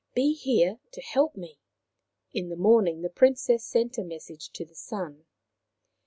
[0.15, 1.59] Be here to help me."
[2.33, 5.25] In the morning the Princess sent a message to the Sun.